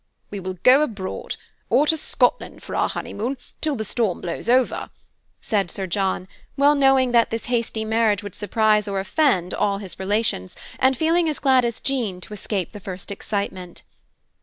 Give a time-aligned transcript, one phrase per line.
[0.31, 1.35] "We will go abroad
[1.69, 4.89] or to Scotland for our honeymoon, till the storm blows over,"
[5.41, 6.27] said Sir John,
[6.57, 11.29] well knowing that this hasty marriage would surprise or offend all his relations, and feeling
[11.29, 13.83] as glad as Jean to escape the first excitement.